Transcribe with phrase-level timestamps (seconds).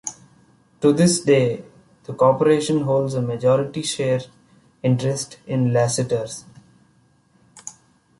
[0.81, 1.63] To this day,
[2.05, 4.21] the Corporation holds a majority share
[4.81, 6.43] interest in Lassiter's.